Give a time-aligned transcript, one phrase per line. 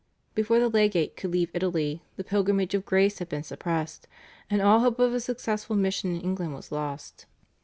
[0.33, 4.07] Before the legate could leave Italy the Pilgrimage of Grace had been suppressed,
[4.49, 7.27] and all hope of a successful mission in England was lost.